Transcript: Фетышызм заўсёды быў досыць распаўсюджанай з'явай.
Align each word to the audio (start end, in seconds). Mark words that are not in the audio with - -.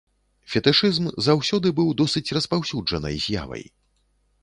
Фетышызм 0.53 1.09
заўсёды 1.27 1.73
быў 1.81 1.93
досыць 2.01 2.25
распаўсюджанай 2.39 3.15
з'явай. 3.27 3.63